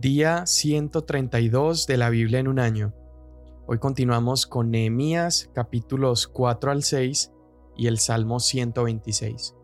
Día 0.00 0.46
132 0.46 1.86
de 1.86 1.98
la 1.98 2.08
Biblia 2.08 2.38
en 2.38 2.48
un 2.48 2.58
año. 2.58 2.94
Hoy 3.66 3.78
continuamos 3.78 4.46
con 4.46 4.70
Nehemías 4.70 5.50
capítulos 5.52 6.26
4 6.26 6.70
al 6.70 6.82
6 6.84 7.30
y 7.76 7.86
el 7.86 7.98
Salmo 7.98 8.40
126. 8.40 9.54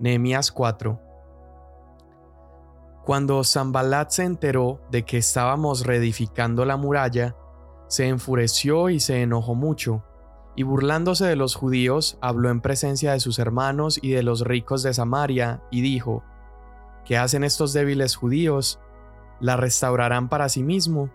Nehemías 0.00 0.50
4. 0.50 1.00
Cuando 3.04 3.44
Zambalat 3.44 4.10
se 4.10 4.24
enteró 4.24 4.80
de 4.90 5.04
que 5.04 5.18
estábamos 5.18 5.86
reedificando 5.86 6.64
la 6.64 6.76
muralla, 6.76 7.36
se 7.86 8.08
enfureció 8.08 8.90
y 8.90 8.98
se 8.98 9.22
enojó 9.22 9.54
mucho, 9.54 10.02
y 10.56 10.64
burlándose 10.64 11.26
de 11.26 11.36
los 11.36 11.54
judíos, 11.54 12.18
habló 12.20 12.50
en 12.50 12.60
presencia 12.60 13.12
de 13.12 13.20
sus 13.20 13.38
hermanos 13.38 14.00
y 14.02 14.10
de 14.10 14.24
los 14.24 14.40
ricos 14.40 14.82
de 14.82 14.92
Samaria, 14.94 15.62
y 15.70 15.80
dijo, 15.80 16.24
¿Qué 17.04 17.16
hacen 17.16 17.44
estos 17.44 17.72
débiles 17.72 18.16
judíos? 18.16 18.80
La 19.40 19.56
restaurarán 19.56 20.28
para 20.28 20.48
sí 20.48 20.62
mismo, 20.62 21.10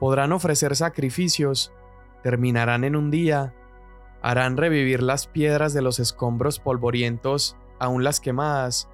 podrán 0.00 0.32
ofrecer 0.32 0.76
sacrificios, 0.76 1.72
terminarán 2.22 2.84
en 2.84 2.96
un 2.96 3.10
día, 3.10 3.54
harán 4.22 4.56
revivir 4.56 5.02
las 5.02 5.26
piedras 5.26 5.72
de 5.74 5.82
los 5.82 5.98
escombros 5.98 6.60
polvorientos, 6.60 7.56
aún 7.78 8.04
las 8.04 8.20
quemadas. 8.20 8.88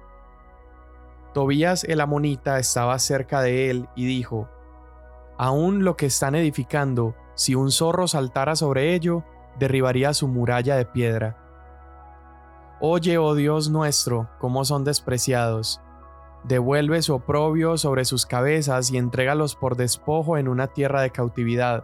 Tobías 1.33 1.83
el 1.83 2.01
amonita 2.01 2.57
estaba 2.59 2.97
cerca 2.99 3.41
de 3.41 3.69
él 3.69 3.87
y 3.95 4.05
dijo, 4.05 4.49
Aún 5.37 5.85
lo 5.85 5.95
que 5.95 6.07
están 6.07 6.35
edificando, 6.35 7.15
si 7.35 7.55
un 7.55 7.71
zorro 7.71 8.07
saltara 8.07 8.55
sobre 8.55 8.93
ello, 8.93 9.23
derribaría 9.57 10.13
su 10.13 10.27
muralla 10.27 10.75
de 10.75 10.85
piedra. 10.85 11.37
Oye, 12.81 13.17
oh 13.17 13.35
Dios 13.35 13.69
nuestro, 13.69 14.29
cómo 14.39 14.65
son 14.65 14.83
despreciados, 14.83 15.81
devuelve 16.43 17.01
su 17.01 17.15
oprobio 17.15 17.77
sobre 17.77 18.05
sus 18.05 18.25
cabezas 18.25 18.91
y 18.91 18.97
entrégalos 18.97 19.55
por 19.55 19.75
despojo 19.75 20.37
en 20.37 20.47
una 20.47 20.67
tierra 20.67 21.01
de 21.01 21.11
cautividad. 21.11 21.83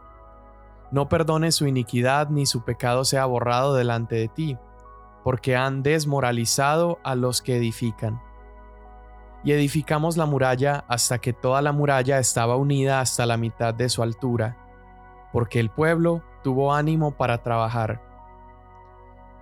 No 0.91 1.09
perdones 1.09 1.55
su 1.55 1.67
iniquidad 1.67 2.29
ni 2.29 2.45
su 2.45 2.63
pecado 2.63 3.05
sea 3.05 3.25
borrado 3.25 3.75
delante 3.75 4.15
de 4.15 4.27
ti, 4.27 4.57
porque 5.23 5.55
han 5.55 5.83
desmoralizado 5.83 6.99
a 7.03 7.15
los 7.15 7.41
que 7.41 7.57
edifican. 7.57 8.21
Y 9.43 9.51
edificamos 9.51 10.17
la 10.17 10.25
muralla 10.25 10.85
hasta 10.87 11.19
que 11.19 11.33
toda 11.33 11.61
la 11.61 11.71
muralla 11.71 12.19
estaba 12.19 12.55
unida 12.55 12.99
hasta 12.99 13.25
la 13.25 13.37
mitad 13.37 13.73
de 13.73 13.89
su 13.89 14.01
altura, 14.03 14.57
porque 15.33 15.59
el 15.59 15.69
pueblo 15.69 16.23
tuvo 16.43 16.73
ánimo 16.73 17.11
para 17.11 17.43
trabajar. 17.43 18.01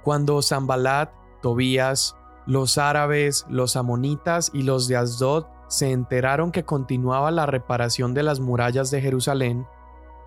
Cuando 0.04 0.42
Zambalat, 0.42 1.12
Tobías, 1.42 2.18
los 2.46 2.78
árabes, 2.78 3.46
los 3.50 3.76
amonitas 3.76 4.52
y 4.54 4.64
los 4.64 4.88
de 4.88 4.98
Asdod 4.98 5.46
se 5.68 5.92
enteraron 5.92 6.52
que 6.52 6.66
continuaba 6.66 7.32
la 7.32 7.46
reparación 7.46 8.14
de 8.14 8.24
las 8.24 8.40
murallas 8.40 8.92
de 8.92 9.02
Jerusalén, 9.02 9.66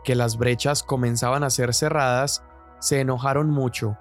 que 0.03 0.14
las 0.14 0.39
brechas 0.39 0.83
comenzaban 0.83 1.44
a 1.44 1.50
ser 1.50 1.75
cerradas, 1.75 2.42
se 2.81 3.00
enojaron 3.00 3.50
mucho, 3.50 3.97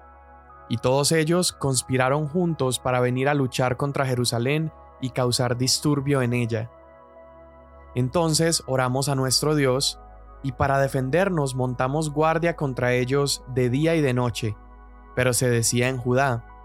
y 0.68 0.78
todos 0.78 1.12
ellos 1.12 1.52
conspiraron 1.52 2.26
juntos 2.26 2.78
para 2.78 3.00
venir 3.00 3.28
a 3.28 3.34
luchar 3.34 3.76
contra 3.76 4.06
Jerusalén 4.06 4.72
y 5.00 5.10
causar 5.10 5.56
disturbio 5.56 6.22
en 6.22 6.32
ella. 6.32 6.70
Entonces 7.94 8.62
oramos 8.66 9.08
a 9.08 9.14
nuestro 9.14 9.54
Dios, 9.54 10.00
y 10.42 10.52
para 10.52 10.78
defendernos 10.78 11.54
montamos 11.54 12.10
guardia 12.10 12.56
contra 12.56 12.92
ellos 12.92 13.42
de 13.48 13.68
día 13.70 13.94
y 13.96 14.00
de 14.00 14.14
noche, 14.14 14.56
pero 15.14 15.32
se 15.32 15.48
decía 15.48 15.88
en 15.88 15.96
Judá, 15.98 16.55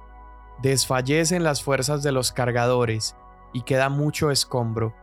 Desfallecen 0.62 1.44
las 1.44 1.64
fuerzas 1.64 2.04
de 2.04 2.12
los 2.12 2.31
cargadores 2.31 3.16
y 3.54 3.62
queda 3.62 3.90
mucho 3.90 4.31
escombro. 4.31 4.94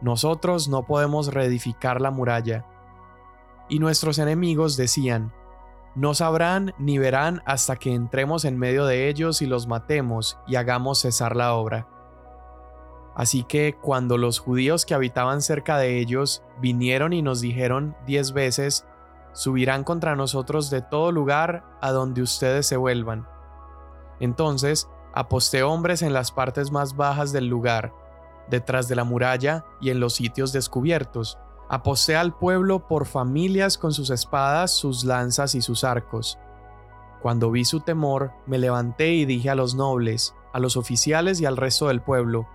Nosotros 0.00 0.68
no 0.68 0.84
podemos 0.86 1.32
reedificar 1.32 2.00
la 2.00 2.10
muralla. 2.10 2.66
Y 3.68 3.78
nuestros 3.78 4.18
enemigos 4.18 4.76
decían, 4.76 5.32
no 5.94 6.14
sabrán 6.14 6.74
ni 6.78 6.98
verán 6.98 7.42
hasta 7.44 7.76
que 7.76 7.92
entremos 7.92 8.44
en 8.44 8.58
medio 8.58 8.86
de 8.86 9.08
ellos 9.08 9.42
y 9.42 9.46
los 9.46 9.66
matemos 9.66 10.38
y 10.46 10.56
hagamos 10.56 11.00
cesar 11.00 11.36
la 11.36 11.54
obra. 11.54 11.86
Así 13.14 13.44
que 13.44 13.76
cuando 13.80 14.16
los 14.16 14.38
judíos 14.38 14.86
que 14.86 14.94
habitaban 14.94 15.42
cerca 15.42 15.76
de 15.76 15.98
ellos 15.98 16.42
vinieron 16.60 17.12
y 17.12 17.20
nos 17.20 17.42
dijeron 17.42 17.94
diez 18.06 18.32
veces, 18.32 18.86
subirán 19.32 19.84
contra 19.84 20.16
nosotros 20.16 20.70
de 20.70 20.80
todo 20.80 21.12
lugar 21.12 21.64
a 21.80 21.92
donde 21.92 22.22
ustedes 22.22 22.66
se 22.66 22.76
vuelvan. 22.76 23.28
Entonces 24.18 24.88
aposté 25.12 25.62
hombres 25.62 26.02
en 26.02 26.12
las 26.12 26.32
partes 26.32 26.70
más 26.70 26.96
bajas 26.96 27.32
del 27.32 27.46
lugar, 27.46 27.92
detrás 28.48 28.88
de 28.88 28.96
la 28.96 29.04
muralla 29.04 29.64
y 29.80 29.90
en 29.90 30.00
los 30.00 30.14
sitios 30.14 30.52
descubiertos. 30.52 31.38
Aposté 31.68 32.16
al 32.16 32.36
pueblo 32.36 32.86
por 32.86 33.06
familias 33.06 33.78
con 33.78 33.92
sus 33.92 34.10
espadas, 34.10 34.72
sus 34.72 35.04
lanzas 35.04 35.54
y 35.54 35.62
sus 35.62 35.84
arcos. 35.84 36.38
Cuando 37.22 37.50
vi 37.50 37.64
su 37.64 37.80
temor, 37.80 38.32
me 38.46 38.58
levanté 38.58 39.12
y 39.12 39.24
dije 39.24 39.48
a 39.48 39.54
los 39.54 39.74
nobles, 39.74 40.34
a 40.52 40.58
los 40.58 40.76
oficiales 40.76 41.40
y 41.40 41.46
al 41.46 41.56
resto 41.56 41.88
del 41.88 42.02
pueblo, 42.02 42.46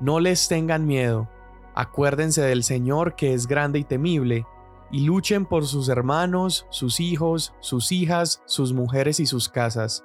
no 0.00 0.20
les 0.20 0.48
tengan 0.48 0.86
miedo, 0.86 1.28
acuérdense 1.74 2.42
del 2.42 2.64
Señor 2.64 3.16
que 3.16 3.34
es 3.34 3.46
grande 3.46 3.80
y 3.80 3.84
temible, 3.84 4.46
y 4.90 5.00
luchen 5.00 5.44
por 5.44 5.66
sus 5.66 5.88
hermanos, 5.88 6.66
sus 6.70 7.00
hijos, 7.00 7.54
sus 7.60 7.92
hijas, 7.92 8.42
sus 8.46 8.72
mujeres 8.72 9.20
y 9.20 9.26
sus 9.26 9.48
casas. 9.48 10.04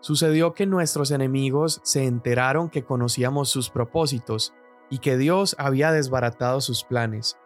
Sucedió 0.00 0.54
que 0.54 0.66
nuestros 0.66 1.10
enemigos 1.10 1.80
se 1.82 2.04
enteraron 2.04 2.70
que 2.70 2.84
conocíamos 2.84 3.48
sus 3.48 3.70
propósitos 3.70 4.54
y 4.90 4.98
que 4.98 5.16
Dios 5.16 5.56
había 5.58 5.92
desbaratado 5.92 6.60
sus 6.60 6.84
planes. 6.84 7.36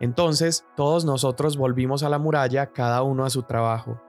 Entonces 0.00 0.64
todos 0.76 1.04
nosotros 1.04 1.56
volvimos 1.56 2.02
a 2.02 2.08
la 2.08 2.18
muralla, 2.18 2.72
cada 2.72 3.02
uno 3.02 3.24
a 3.24 3.30
su 3.30 3.42
trabajo. 3.42 4.00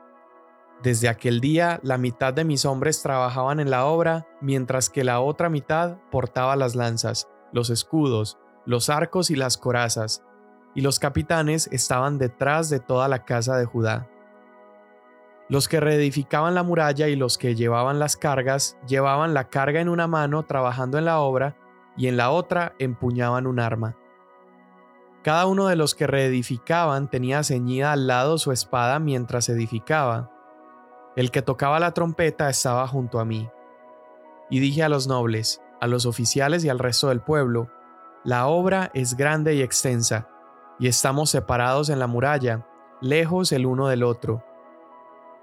Desde 0.84 1.10
aquel 1.10 1.40
día 1.40 1.80
la 1.84 1.98
mitad 1.98 2.34
de 2.34 2.44
mis 2.44 2.66
hombres 2.66 3.02
trabajaban 3.02 3.60
en 3.60 3.72
la 3.72 3.86
obra, 3.86 4.28
mientras 4.42 4.90
que 4.90 5.04
la 5.04 5.20
otra 5.20 5.50
mitad 5.50 5.98
portaba 6.12 6.56
las 6.56 6.76
lanzas, 6.76 7.30
los 7.52 7.70
escudos, 7.70 8.38
los 8.66 8.90
arcos 8.90 9.32
y 9.32 9.36
las 9.36 9.58
corazas, 9.58 10.24
y 10.76 10.82
los 10.82 11.00
capitanes 11.00 11.68
estaban 11.72 12.18
detrás 12.18 12.70
de 12.70 12.80
toda 12.80 13.08
la 13.08 13.24
casa 13.24 13.58
de 13.58 13.66
Judá. 13.66 14.10
Los 15.48 15.68
que 15.68 15.80
reedificaban 15.80 16.56
la 16.56 16.64
muralla 16.64 17.08
y 17.08 17.16
los 17.16 17.38
que 17.38 17.54
llevaban 17.54 18.00
las 18.00 18.18
cargas 18.18 18.78
llevaban 18.88 19.36
la 19.36 19.48
carga 19.50 19.80
en 19.80 19.90
una 19.90 20.08
mano 20.08 20.44
trabajando 20.44 20.98
en 20.98 21.06
la 21.06 21.20
obra 21.20 21.56
y 21.96 22.08
en 22.08 22.18
la 22.18 22.32
otra 22.32 22.74
empuñaban 22.80 23.46
un 23.46 23.60
arma. 23.60 23.96
Cada 25.24 25.46
uno 25.46 25.68
de 25.68 25.76
los 25.76 25.94
que 25.94 26.08
reedificaban 26.08 27.10
tenía 27.10 27.44
ceñida 27.44 27.92
al 27.92 28.08
lado 28.08 28.40
su 28.40 28.52
espada 28.52 29.00
mientras 29.00 29.48
edificaba. 29.50 30.32
El 31.16 31.30
que 31.30 31.44
tocaba 31.44 31.80
la 31.80 31.94
trompeta 31.94 32.50
estaba 32.50 32.88
junto 32.88 33.20
a 33.20 33.26
mí. 33.26 33.48
Y 34.50 34.60
dije 34.60 34.84
a 34.84 34.90
los 34.90 35.08
nobles, 35.08 35.62
a 35.80 35.88
los 35.88 36.08
oficiales 36.08 36.66
y 36.66 36.70
al 36.70 36.80
resto 36.80 37.10
del 37.10 37.22
pueblo, 37.22 37.70
la 38.24 38.48
obra 38.48 38.90
es 38.96 39.16
grande 39.16 39.54
y 39.56 39.62
extensa, 39.62 40.28
y 40.80 40.88
estamos 40.88 41.30
separados 41.30 41.90
en 41.90 42.00
la 42.00 42.08
muralla, 42.08 42.68
lejos 43.02 43.52
el 43.52 43.66
uno 43.66 43.88
del 43.88 44.04
otro 44.04 44.44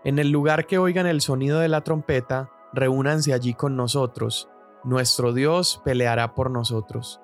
en 0.04 0.18
el 0.18 0.30
lugar 0.30 0.66
que 0.66 0.78
oigan 0.78 1.06
el 1.06 1.20
sonido 1.20 1.60
de 1.60 1.68
la 1.68 1.82
trompeta, 1.82 2.50
reúnanse 2.72 3.32
allí 3.32 3.54
con 3.54 3.76
nosotros. 3.76 4.48
Nuestro 4.82 5.32
Dios 5.32 5.80
peleará 5.84 6.34
por 6.34 6.50
nosotros. 6.50 7.20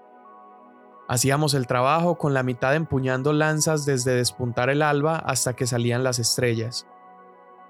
Hacíamos 1.09 1.55
el 1.55 1.67
trabajo 1.67 2.19
con 2.19 2.34
la 2.34 2.43
mitad 2.43 2.77
empuñando 2.77 3.33
lanzas 3.33 3.84
desde 3.84 4.15
despuntar 4.15 4.71
el 4.71 4.83
alba 4.83 5.17
hasta 5.17 5.55
que 5.55 5.67
salían 5.67 6.05
las 6.05 6.19
estrellas. 6.19 6.87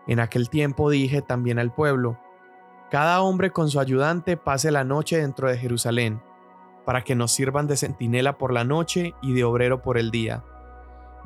En 0.06 0.20
aquel 0.20 0.50
tiempo 0.50 0.90
dije 0.90 1.22
también 1.22 1.58
al 1.58 1.72
pueblo, 1.72 2.18
cada 2.90 3.22
hombre 3.22 3.50
con 3.50 3.70
su 3.70 3.80
ayudante 3.80 4.36
pase 4.36 4.70
la 4.70 4.84
noche 4.84 5.18
dentro 5.18 5.48
de 5.48 5.56
Jerusalén, 5.56 6.20
para 6.84 7.02
que 7.02 7.14
nos 7.14 7.32
sirvan 7.32 7.66
de 7.66 7.76
centinela 7.76 8.36
por 8.38 8.52
la 8.52 8.64
noche 8.64 9.14
y 9.22 9.34
de 9.34 9.44
obrero 9.44 9.82
por 9.82 9.98
el 9.98 10.10
día 10.10 10.44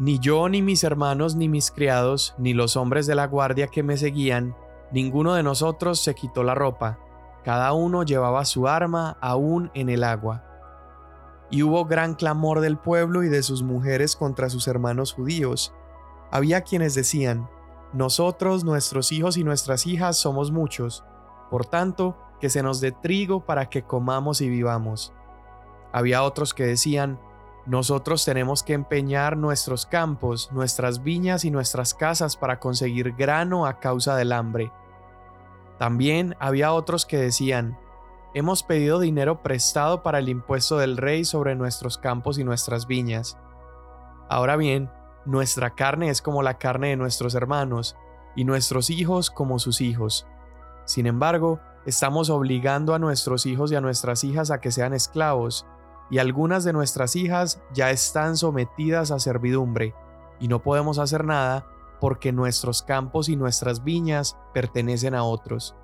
ni 0.03 0.19
yo, 0.19 0.49
ni 0.49 0.63
mis 0.63 0.83
hermanos, 0.83 1.37
ni 1.37 1.49
mis 1.49 1.71
criados, 1.71 2.35
ni 2.37 2.55
los 2.55 2.77
hombres 2.77 3.07
de 3.07 3.15
la 3.15 3.29
guardia 3.29 3.69
que 3.69 3.85
me 3.85 3.97
seguían, 3.97 4.57
ninguno 4.91 5.35
de 5.35 5.45
nosotros 5.45 6.01
se 6.01 6.17
quitó 6.17 6.43
la 6.43 6.57
ropa, 6.57 6.99
cada 7.45 7.73
uno 7.73 8.03
llevaba 8.03 8.45
su 8.45 8.67
arma 8.67 9.17
aún 9.21 9.71
en 9.75 9.89
el 9.89 10.03
agua. 10.03 10.43
Y 11.51 11.63
hubo 11.63 11.85
gran 11.85 12.17
clamor 12.17 12.59
del 12.59 12.79
pueblo 12.79 13.23
y 13.23 13.29
de 13.29 13.45
sus 13.45 13.63
mujeres 13.63 14.17
contra 14.17 14.51
sus 14.51 14.67
hermanos 14.67 15.13
judíos. 15.13 15.73
Había 16.33 16.63
quienes 16.63 16.97
decían, 16.97 17.49
nosotros, 17.93 18.65
nuestros 18.65 19.13
hijos 19.13 19.37
y 19.37 19.45
nuestras 19.45 19.87
hijas 19.87 20.17
somos 20.17 20.51
muchos, 20.51 21.05
por 21.49 21.65
tanto, 21.65 22.17
que 22.41 22.51
se 22.51 22.65
nos 22.65 22.81
dé 22.81 22.91
trigo 22.91 23.47
para 23.47 23.71
que 23.71 23.85
comamos 23.85 24.41
y 24.41 24.49
vivamos. 24.49 25.13
Había 25.93 26.25
otros 26.25 26.55
que 26.55 26.67
decían, 26.67 27.21
nosotros 27.67 28.25
tenemos 28.25 28.63
que 28.63 28.73
empeñar 28.73 29.37
nuestros 29.37 29.87
campos, 29.87 30.51
nuestras 30.53 31.03
viñas 31.03 31.45
y 31.45 31.51
nuestras 31.51 31.95
casas 31.95 32.37
para 32.37 32.59
conseguir 32.59 33.13
grano 33.13 33.67
a 33.67 33.79
causa 33.79 34.17
del 34.17 34.33
hambre. 34.33 34.73
También 35.79 36.37
había 36.41 36.73
otros 36.73 37.07
que 37.07 37.19
decían, 37.19 37.79
hemos 38.35 38.63
pedido 38.63 38.99
dinero 38.99 39.43
prestado 39.43 40.03
para 40.03 40.19
el 40.19 40.29
impuesto 40.29 40.79
del 40.79 40.97
rey 40.97 41.25
sobre 41.25 41.55
nuestros 41.55 41.99
campos 41.99 42.39
y 42.39 42.45
nuestras 42.45 42.87
viñas. 42.87 43.39
Ahora 44.29 44.57
bien, 44.57 44.91
nuestra 45.25 45.75
carne 45.75 46.09
es 46.09 46.23
como 46.23 46.43
la 46.43 46.59
carne 46.59 46.89
de 46.89 46.97
nuestros 46.97 47.35
hermanos, 47.35 47.97
y 48.35 48.45
nuestros 48.45 48.91
hijos 48.91 49.31
como 49.31 49.59
sus 49.59 49.81
hijos. 49.81 50.27
Sin 50.85 51.07
embargo, 51.07 51.61
estamos 51.87 52.31
obligando 52.31 52.95
a 52.95 52.99
nuestros 52.99 53.47
hijos 53.47 53.73
y 53.73 53.77
a 53.77 53.81
nuestras 53.81 54.25
hijas 54.25 54.51
a 54.51 54.61
que 54.61 54.73
sean 54.73 54.95
esclavos, 54.95 55.67
y 56.13 56.19
algunas 56.19 56.63
de 56.63 56.75
nuestras 56.75 57.17
hijas 57.17 57.63
ya 57.73 57.91
están 57.91 58.37
sometidas 58.37 59.11
a 59.11 59.19
servidumbre, 59.19 59.95
y 60.39 60.47
no 60.47 60.63
podemos 60.63 60.99
hacer 60.99 61.25
nada 61.25 61.67
porque 62.03 62.33
nuestros 62.33 62.83
campos 62.83 63.31
y 63.31 63.37
nuestras 63.37 63.83
viñas 63.83 64.37
pertenecen 64.53 65.15
a 65.15 65.25
otros. 65.25 65.75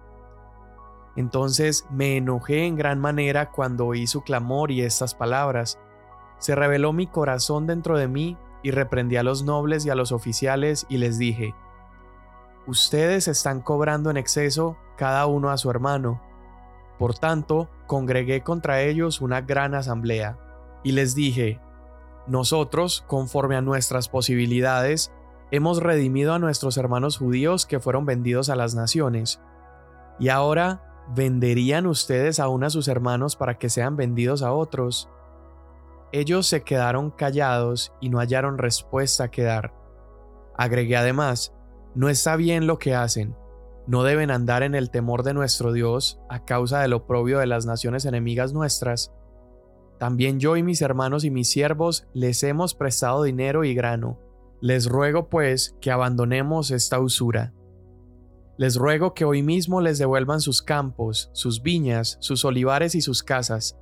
Entonces 1.17 1.87
me 1.91 2.19
enojé 2.19 2.67
en 2.67 2.77
gran 2.77 3.01
manera 3.01 3.51
cuando 3.51 3.87
oí 3.87 4.07
su 4.07 4.21
clamor 4.21 4.71
y 4.71 4.83
estas 4.83 5.15
palabras. 5.15 5.79
Se 6.39 6.55
reveló 6.55 6.93
mi 6.93 7.07
corazón 7.07 7.67
dentro 7.67 7.97
de 7.97 8.09
mí 8.09 8.37
y 8.63 8.71
reprendí 8.71 9.17
a 9.17 9.23
los 9.23 9.45
nobles 9.45 9.87
y 9.87 9.91
a 9.91 9.95
los 9.95 10.13
oficiales 10.13 10.85
y 10.91 10.99
les 10.99 11.17
dije, 11.17 11.55
Ustedes 12.67 13.29
están 13.29 13.63
cobrando 13.63 14.11
en 14.11 14.19
exceso 14.19 14.77
cada 14.99 15.25
uno 15.25 15.49
a 15.49 15.57
su 15.57 15.71
hermano. 15.71 16.21
Por 16.99 17.19
tanto, 17.19 17.69
congregué 17.87 18.43
contra 18.43 18.83
ellos 18.83 19.21
una 19.21 19.41
gran 19.41 19.75
asamblea, 19.75 20.39
y 20.83 20.93
les 20.93 21.15
dije, 21.15 21.61
Nosotros, 22.27 23.05
conforme 23.07 23.57
a 23.57 23.63
nuestras 23.63 24.09
posibilidades, 24.09 25.13
hemos 25.51 25.83
redimido 25.83 26.35
a 26.35 26.39
nuestros 26.39 26.77
hermanos 26.77 27.17
judíos 27.17 27.67
que 27.67 27.81
fueron 27.81 28.05
vendidos 28.05 28.51
a 28.51 28.57
las 28.57 28.75
naciones. 28.75 29.41
Y 30.19 30.29
ahora, 30.29 31.05
¿venderían 31.15 31.87
ustedes 31.87 32.41
aún 32.41 32.65
a 32.65 32.71
sus 32.71 32.89
hermanos 32.89 33.37
para 33.37 33.59
que 33.59 33.71
sean 33.71 33.97
vendidos 33.97 34.43
a 34.43 34.53
otros? 34.53 35.09
Ellos 36.13 36.47
se 36.47 36.63
quedaron 36.63 37.11
callados 37.11 37.93
y 38.01 38.09
no 38.09 38.19
hallaron 38.19 38.59
respuesta 38.59 39.31
que 39.31 39.43
dar. 39.43 39.73
Agregué 40.57 40.97
además, 40.97 41.55
no 41.95 42.09
está 42.09 42.37
bien 42.37 42.67
lo 42.67 42.79
que 42.79 42.95
hacen. 42.95 43.37
No 43.89 44.03
deben 44.03 44.31
andar 44.31 44.63
en 44.63 44.75
el 44.75 44.91
temor 44.91 45.23
de 45.23 45.33
nuestro 45.33 45.73
Dios 45.73 46.21
a 46.29 46.45
causa 46.45 46.81
del 46.83 46.93
oprobio 46.93 47.39
de 47.39 47.47
las 47.47 47.65
naciones 47.65 48.05
enemigas 48.05 48.53
nuestras. 48.53 49.15
También 49.99 50.39
yo 50.41 50.59
y 50.59 50.63
mis 50.63 50.83
hermanos 50.83 51.25
y 51.25 51.31
mis 51.31 51.49
siervos 51.49 52.07
les 52.13 52.43
hemos 52.43 52.75
prestado 52.75 53.23
dinero 53.23 53.65
y 53.65 53.75
grano. 53.75 54.21
Les 54.61 54.87
ruego 54.87 55.31
pues 55.31 55.75
que 55.81 55.91
abandonemos 55.91 56.71
esta 56.71 57.01
usura. 57.01 57.55
Les 58.59 58.77
ruego 58.77 59.15
que 59.15 59.25
hoy 59.25 59.43
mismo 59.43 59.81
les 59.81 59.99
devuelvan 59.99 60.43
sus 60.43 60.61
campos, 60.61 61.31
sus 61.33 61.63
viñas, 61.63 62.19
sus 62.21 62.45
olivares 62.45 62.95
y 62.95 63.01
sus 63.01 63.23
casas, 63.23 63.79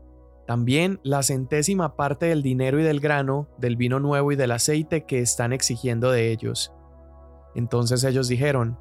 también 0.46 1.00
la 1.02 1.24
centésima 1.24 1.96
parte 1.96 2.26
del 2.26 2.44
dinero 2.44 2.78
y 2.78 2.84
del 2.84 3.00
grano, 3.00 3.48
del 3.58 3.74
vino 3.74 3.98
nuevo 3.98 4.30
y 4.30 4.36
del 4.36 4.52
aceite 4.52 5.04
que 5.04 5.18
están 5.18 5.52
exigiendo 5.52 6.12
de 6.12 6.30
ellos. 6.30 6.72
Entonces 7.56 8.04
ellos 8.04 8.28
dijeron, 8.28 8.78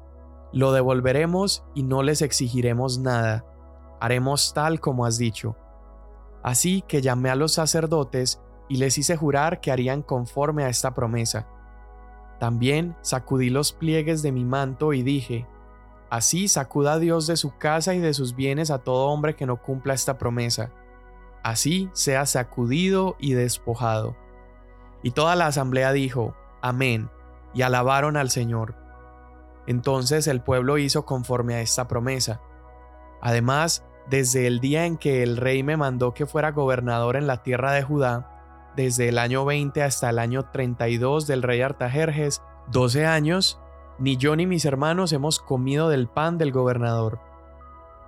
Lo 0.52 0.72
devolveremos 0.72 1.64
y 1.74 1.82
no 1.82 2.02
les 2.02 2.22
exigiremos 2.22 2.98
nada, 2.98 3.44
haremos 4.00 4.54
tal 4.54 4.80
como 4.80 5.04
has 5.04 5.18
dicho. 5.18 5.56
Así 6.42 6.82
que 6.86 7.02
llamé 7.02 7.30
a 7.30 7.34
los 7.34 7.52
sacerdotes 7.52 8.40
y 8.68 8.76
les 8.76 8.98
hice 8.98 9.16
jurar 9.16 9.60
que 9.60 9.72
harían 9.72 10.02
conforme 10.02 10.64
a 10.64 10.68
esta 10.68 10.94
promesa. 10.94 11.48
También 12.38 12.96
sacudí 13.02 13.50
los 13.50 13.72
pliegues 13.72 14.22
de 14.22 14.32
mi 14.32 14.44
manto 14.44 14.92
y 14.92 15.02
dije, 15.02 15.46
Así 16.08 16.46
sacuda 16.46 16.98
Dios 16.98 17.26
de 17.26 17.36
su 17.36 17.56
casa 17.56 17.94
y 17.94 17.98
de 17.98 18.14
sus 18.14 18.36
bienes 18.36 18.70
a 18.70 18.78
todo 18.78 19.08
hombre 19.08 19.34
que 19.34 19.46
no 19.46 19.60
cumpla 19.60 19.94
esta 19.94 20.18
promesa. 20.18 20.70
Así 21.42 21.90
sea 21.94 22.26
sacudido 22.26 23.16
y 23.18 23.32
despojado. 23.32 24.16
Y 25.02 25.10
toda 25.10 25.34
la 25.34 25.46
asamblea 25.46 25.92
dijo, 25.92 26.34
Amén 26.62 27.10
y 27.56 27.62
alabaron 27.62 28.18
al 28.18 28.30
Señor. 28.30 28.74
Entonces 29.66 30.26
el 30.26 30.40
pueblo 30.40 30.78
hizo 30.78 31.04
conforme 31.04 31.54
a 31.54 31.60
esta 31.60 31.88
promesa. 31.88 32.40
Además, 33.20 33.84
desde 34.08 34.46
el 34.46 34.60
día 34.60 34.86
en 34.86 34.96
que 34.96 35.22
el 35.22 35.36
rey 35.36 35.62
me 35.62 35.76
mandó 35.76 36.14
que 36.14 36.26
fuera 36.26 36.52
gobernador 36.52 37.16
en 37.16 37.26
la 37.26 37.42
tierra 37.42 37.72
de 37.72 37.82
Judá, 37.82 38.72
desde 38.76 39.08
el 39.08 39.18
año 39.18 39.44
20 39.44 39.82
hasta 39.82 40.10
el 40.10 40.18
año 40.18 40.50
32 40.50 41.26
del 41.26 41.42
rey 41.42 41.62
Artajerjes, 41.62 42.42
12 42.70 43.06
años, 43.06 43.60
ni 43.98 44.16
yo 44.16 44.36
ni 44.36 44.46
mis 44.46 44.64
hermanos 44.64 45.12
hemos 45.12 45.40
comido 45.40 45.88
del 45.88 46.08
pan 46.08 46.38
del 46.38 46.52
gobernador. 46.52 47.18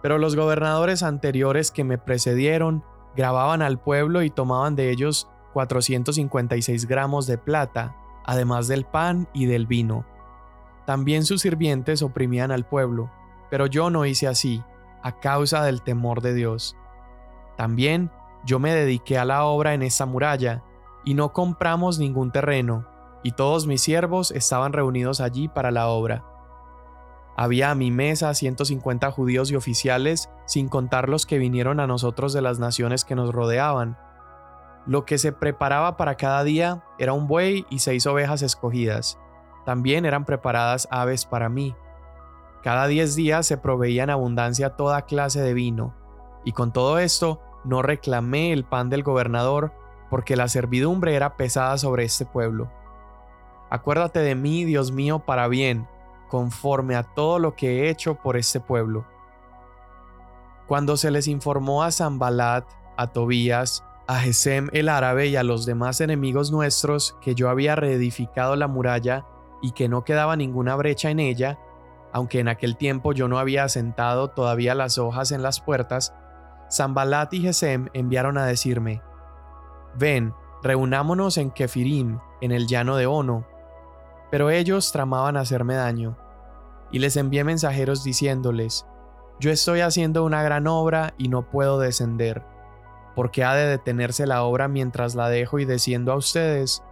Pero 0.03 0.19
los 0.19 0.37
gobernadores 0.37 1.03
anteriores 1.03 1.71
que 1.71 1.85
me 1.85 1.99
precedieron 1.99 2.85
grababan 3.17 3.63
al 3.63 3.81
pueblo 3.81 4.23
y 4.23 4.31
tomaban 4.31 4.77
de 4.77 4.91
ellos 4.91 5.29
456 5.55 6.87
gramos 6.87 7.27
de 7.27 7.39
plata, 7.39 7.97
además 8.25 8.69
del 8.69 8.85
pan 8.85 9.29
y 9.33 9.47
del 9.47 9.67
vino. 9.67 10.05
También 10.89 11.27
sus 11.27 11.43
sirvientes 11.43 12.01
oprimían 12.01 12.51
al 12.51 12.65
pueblo, 12.65 13.11
pero 13.51 13.67
yo 13.67 13.91
no 13.91 14.07
hice 14.07 14.27
así, 14.27 14.65
a 15.03 15.21
causa 15.21 15.63
del 15.63 15.83
temor 15.83 16.23
de 16.23 16.33
Dios. 16.33 16.79
También 17.59 18.11
yo 18.47 18.59
me 18.59 18.73
dediqué 18.73 19.19
a 19.19 19.27
la 19.27 19.45
obra 19.45 19.75
en 19.75 19.83
esa 19.83 20.07
muralla, 20.07 20.65
y 21.05 21.13
no 21.13 21.35
compramos 21.35 21.99
ningún 21.99 22.33
terreno, 22.33 22.87
y 23.23 23.33
todos 23.33 23.67
mis 23.67 23.83
siervos 23.83 24.31
estaban 24.31 24.73
reunidos 24.73 25.21
allí 25.21 25.47
para 25.47 25.71
la 25.71 25.89
obra. 25.89 26.25
Había 27.37 27.71
a 27.71 27.75
mi 27.75 27.91
mesa 27.91 28.33
150 28.33 29.11
judíos 29.11 29.51
y 29.51 29.57
oficiales, 29.57 30.31
sin 30.47 30.71
contar 30.71 31.11
los 31.11 31.27
que 31.27 31.37
vinieron 31.37 31.81
a 31.81 31.87
nosotros 31.87 32.33
de 32.33 32.41
las 32.41 32.61
naciones 32.61 33.05
que 33.05 33.15
nos 33.15 33.35
rodeaban, 33.35 33.99
lo 34.87 35.05
que 35.05 35.19
se 35.19 35.33
preparaba 35.33 35.99
para 35.99 36.17
cada 36.17 36.45
día 36.45 36.83
era 36.99 37.13
un 37.13 37.27
buey 37.27 37.67
y 37.69 37.81
seis 37.81 38.07
ovejas 38.07 38.41
escogidas. 38.41 39.19
También 39.69 40.07
eran 40.07 40.25
preparadas 40.25 40.89
aves 40.91 41.27
para 41.27 41.51
mí. 41.51 41.77
Cada 42.63 42.87
diez 42.87 43.15
días 43.15 43.47
se 43.47 43.59
proveía 43.59 44.05
en 44.05 44.09
abundancia 44.09 44.77
toda 44.77 45.03
clase 45.03 45.43
de 45.43 45.53
vino, 45.53 45.95
y 46.43 46.53
con 46.53 46.73
todo 46.73 46.99
esto 46.99 47.43
no 47.65 47.83
reclamé 47.83 48.55
el 48.55 48.65
pan 48.65 48.89
del 48.89 49.03
gobernador, 49.03 49.75
porque 50.09 50.37
la 50.37 50.49
servidumbre 50.49 51.15
era 51.15 51.37
pesada 51.37 51.77
sobre 51.77 52.05
este 52.05 52.25
pueblo. 52.25 52.73
Acuérdate 53.69 54.21
de 54.21 54.35
mí, 54.35 54.65
Dios 54.65 54.91
mío, 54.91 55.19
para 55.19 55.49
bien, 55.49 55.87
conforme 56.31 56.97
a 56.97 57.03
todo 57.03 57.39
lo 57.39 57.55
que 57.55 57.83
he 57.83 57.91
hecho 57.91 58.15
por 58.15 58.39
este 58.39 58.61
pueblo. 58.61 59.05
Cuando 60.67 60.97
se 60.97 61.11
les 61.11 61.29
informó 61.29 61.83
a 61.83 61.93
Zambalat, 61.93 62.65
a 62.97 63.09
Tobías, 63.09 63.85
a 64.07 64.19
Gesem 64.21 64.71
el 64.73 64.89
árabe 64.89 65.27
y 65.27 65.37
a 65.37 65.43
los 65.43 65.67
demás 65.67 66.01
enemigos 66.01 66.51
nuestros 66.51 67.19
que 67.21 67.35
yo 67.35 67.51
había 67.51 67.77
reedificado 67.77 68.57
la 68.57 68.67
muralla 68.67 69.27
y 69.63 69.73
que 69.73 69.89
no 69.89 70.05
quedaba 70.05 70.37
ninguna 70.37 70.77
brecha 70.77 71.11
en 71.11 71.21
ella, 71.21 71.59
aunque 72.13 72.41
en 72.41 72.49
aquel 72.49 72.77
tiempo 72.77 73.13
yo 73.13 73.29
no 73.29 73.39
había 73.39 73.65
asentado 73.65 74.29
todavía 74.29 74.75
las 74.75 74.99
hojas 74.99 75.33
en 75.33 75.43
las 75.43 75.61
puertas, 75.61 76.15
Zambalat 76.71 77.33
y 77.35 77.41
Gesem 77.41 77.89
enviaron 77.93 78.39
a 78.39 78.47
decirme, 78.47 79.03
Ven, 79.97 80.35
reunámonos 80.63 81.39
en 81.39 81.51
Kefirim, 81.51 82.19
en 82.41 82.53
el 82.53 82.67
llano 82.67 82.97
de 82.97 83.07
Ono. 83.07 83.47
Pero 84.31 84.51
ellos 84.51 84.93
tramaban 84.93 85.37
hacerme 85.37 85.75
daño, 85.75 86.17
y 86.91 86.99
les 86.99 87.17
envié 87.17 87.45
mensajeros 87.45 88.05
diciéndoles, 88.05 88.87
Yo 89.41 89.51
estoy 89.51 89.81
haciendo 89.81 90.25
una 90.25 90.43
gran 90.43 90.67
obra 90.67 91.15
y 91.17 91.29
no 91.29 91.49
puedo 91.49 91.79
descender 91.79 92.45
porque 93.19 93.43
ha 93.43 93.53
de 93.53 93.67
detenerse 93.67 94.29
la 94.29 94.45
obra 94.45 94.69
mientras 94.69 95.17
la 95.17 95.29
dejo 95.29 95.59
y 95.59 95.65
desciendo 95.65 96.13
a 96.13 96.17
ustedes? 96.17 96.85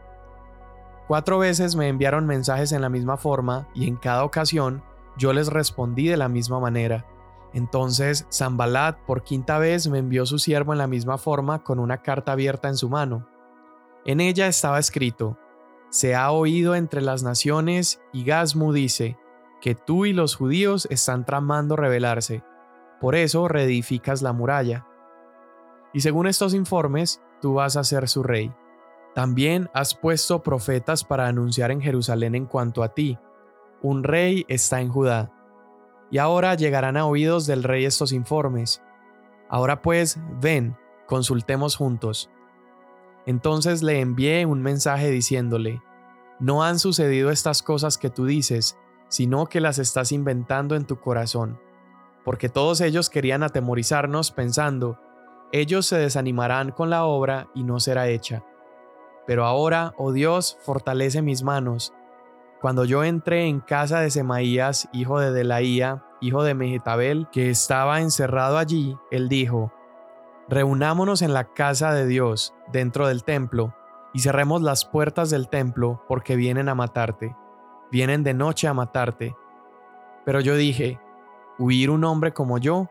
Cuatro 1.06 1.38
veces 1.38 1.76
me 1.76 1.88
enviaron 1.88 2.26
mensajes 2.26 2.72
en 2.72 2.82
la 2.82 2.88
misma 2.88 3.16
forma 3.16 3.68
y 3.74 3.86
en 3.86 3.96
cada 3.96 4.24
ocasión 4.24 4.82
yo 5.16 5.32
les 5.32 5.48
respondí 5.48 6.08
de 6.08 6.16
la 6.16 6.28
misma 6.28 6.60
manera. 6.60 7.06
Entonces 7.52 8.26
Zambalat 8.32 8.98
por 9.06 9.22
quinta 9.22 9.58
vez 9.58 9.88
me 9.88 9.98
envió 9.98 10.26
su 10.26 10.38
siervo 10.38 10.72
en 10.72 10.78
la 10.78 10.86
misma 10.86 11.16
forma 11.16 11.62
con 11.62 11.78
una 11.78 12.02
carta 12.02 12.32
abierta 12.32 12.68
en 12.68 12.76
su 12.76 12.88
mano. 12.88 13.28
En 14.04 14.20
ella 14.20 14.46
estaba 14.46 14.78
escrito, 14.78 15.38
Se 15.90 16.14
ha 16.14 16.30
oído 16.32 16.74
entre 16.74 17.00
las 17.00 17.22
naciones 17.22 18.00
y 18.12 18.24
Gazmu 18.24 18.72
dice, 18.72 19.16
que 19.60 19.74
tú 19.74 20.04
y 20.04 20.12
los 20.12 20.34
judíos 20.36 20.86
están 20.90 21.24
tramando 21.24 21.76
rebelarse. 21.76 22.42
Por 23.00 23.14
eso 23.14 23.48
reedificas 23.48 24.22
la 24.22 24.32
muralla 24.32 24.86
y 25.96 26.00
según 26.00 26.26
estos 26.26 26.52
informes, 26.52 27.22
tú 27.40 27.54
vas 27.54 27.78
a 27.78 27.82
ser 27.82 28.06
su 28.06 28.22
rey. 28.22 28.52
También 29.16 29.70
has 29.72 29.94
puesto 29.94 30.42
profetas 30.42 31.02
para 31.02 31.26
anunciar 31.26 31.70
en 31.70 31.80
Jerusalén 31.80 32.34
en 32.34 32.44
cuanto 32.44 32.82
a 32.82 32.92
ti. 32.92 33.18
Un 33.80 34.04
rey 34.04 34.44
está 34.46 34.82
en 34.82 34.90
Judá. 34.90 35.32
Y 36.10 36.18
ahora 36.18 36.54
llegarán 36.54 36.98
a 36.98 37.06
oídos 37.06 37.46
del 37.46 37.62
rey 37.62 37.86
estos 37.86 38.12
informes. 38.12 38.82
Ahora 39.48 39.80
pues, 39.80 40.18
ven, 40.38 40.76
consultemos 41.06 41.76
juntos. 41.76 42.28
Entonces 43.24 43.82
le 43.82 44.00
envié 44.00 44.44
un 44.44 44.60
mensaje 44.60 45.10
diciéndole, 45.10 45.80
No 46.38 46.62
han 46.62 46.78
sucedido 46.78 47.30
estas 47.30 47.62
cosas 47.62 47.96
que 47.96 48.10
tú 48.10 48.26
dices, 48.26 48.76
sino 49.08 49.46
que 49.46 49.62
las 49.62 49.78
estás 49.78 50.12
inventando 50.12 50.76
en 50.76 50.84
tu 50.84 51.00
corazón. 51.00 51.58
porque 52.22 52.48
todos 52.50 52.82
ellos 52.82 53.08
querían 53.08 53.44
atemorizarnos 53.44 54.32
pensando, 54.32 54.98
ellos 55.52 55.86
se 55.86 55.96
desanimarán 55.96 56.72
con 56.72 56.90
la 56.90 57.04
obra 57.04 57.48
y 57.54 57.62
no 57.62 57.78
será 57.78 58.08
hecha. 58.08 58.44
Pero 59.26 59.44
ahora, 59.44 59.94
oh 59.96 60.12
Dios, 60.12 60.58
fortalece 60.62 61.22
mis 61.22 61.42
manos. 61.42 61.92
Cuando 62.60 62.84
yo 62.84 63.04
entré 63.04 63.46
en 63.46 63.60
casa 63.60 64.00
de 64.00 64.10
Semaías, 64.10 64.88
hijo 64.92 65.20
de 65.20 65.32
Delaía, 65.32 66.04
hijo 66.20 66.42
de 66.42 66.54
Mejetabel, 66.54 67.28
que 67.30 67.50
estaba 67.50 68.00
encerrado 68.00 68.58
allí, 68.58 68.96
él 69.10 69.28
dijo, 69.28 69.72
Reunámonos 70.48 71.22
en 71.22 71.34
la 71.34 71.52
casa 71.52 71.92
de 71.92 72.06
Dios, 72.06 72.54
dentro 72.72 73.08
del 73.08 73.24
templo, 73.24 73.74
y 74.14 74.20
cerremos 74.20 74.62
las 74.62 74.84
puertas 74.84 75.28
del 75.28 75.48
templo, 75.48 76.02
porque 76.08 76.36
vienen 76.36 76.68
a 76.68 76.74
matarte. 76.74 77.36
Vienen 77.90 78.22
de 78.22 78.32
noche 78.32 78.68
a 78.68 78.74
matarte. 78.74 79.36
Pero 80.24 80.40
yo 80.40 80.56
dije, 80.56 81.00
¿huir 81.58 81.90
un 81.90 82.04
hombre 82.04 82.32
como 82.32 82.58
yo? 82.58 82.88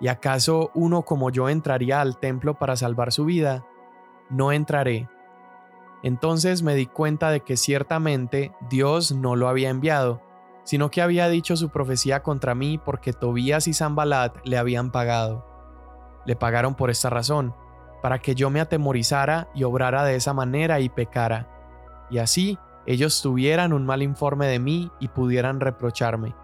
¿Y 0.00 0.08
acaso 0.08 0.70
uno 0.74 1.02
como 1.02 1.30
yo 1.30 1.48
entraría 1.48 2.00
al 2.00 2.18
templo 2.18 2.54
para 2.54 2.76
salvar 2.76 3.12
su 3.12 3.24
vida? 3.24 3.64
No 4.28 4.52
entraré. 4.52 5.08
Entonces 6.02 6.62
me 6.62 6.74
di 6.74 6.86
cuenta 6.86 7.30
de 7.30 7.40
que 7.40 7.56
ciertamente 7.56 8.52
Dios 8.68 9.12
no 9.12 9.36
lo 9.36 9.48
había 9.48 9.70
enviado, 9.70 10.22
sino 10.64 10.90
que 10.90 11.02
había 11.02 11.28
dicho 11.28 11.56
su 11.56 11.70
profecía 11.70 12.22
contra 12.22 12.54
mí 12.54 12.78
porque 12.78 13.12
Tobías 13.12 13.68
y 13.68 13.74
Zambalat 13.74 14.36
le 14.44 14.58
habían 14.58 14.90
pagado. 14.90 15.46
Le 16.26 16.36
pagaron 16.36 16.74
por 16.74 16.90
esta 16.90 17.08
razón, 17.08 17.54
para 18.02 18.18
que 18.18 18.34
yo 18.34 18.50
me 18.50 18.60
atemorizara 18.60 19.48
y 19.54 19.64
obrara 19.64 20.04
de 20.04 20.16
esa 20.16 20.32
manera 20.32 20.80
y 20.80 20.88
pecara, 20.88 21.48
y 22.10 22.18
así 22.18 22.58
ellos 22.86 23.20
tuvieran 23.20 23.72
un 23.72 23.84
mal 23.84 24.02
informe 24.02 24.46
de 24.46 24.58
mí 24.58 24.92
y 25.00 25.08
pudieran 25.08 25.60
reprocharme. 25.60 26.34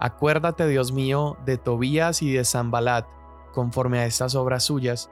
Acuérdate, 0.00 0.66
Dios 0.66 0.92
mío, 0.92 1.36
de 1.44 1.56
Tobías 1.56 2.20
y 2.20 2.32
de 2.32 2.44
Zambalat, 2.44 3.06
conforme 3.52 4.00
a 4.00 4.06
estas 4.06 4.34
obras 4.34 4.64
suyas, 4.64 5.10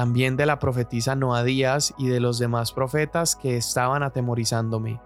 también 0.00 0.38
de 0.38 0.46
la 0.46 0.58
profetisa 0.58 1.14
Noadías 1.14 1.92
y 1.98 2.08
de 2.08 2.20
los 2.20 2.38
demás 2.38 2.72
profetas 2.72 3.36
que 3.36 3.58
estaban 3.58 4.02
atemorizándome. 4.02 4.98